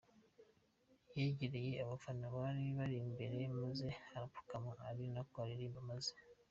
[1.17, 6.11] yegerereye abafana bari bari imbere maze arapfukama ari nako aririmba maze.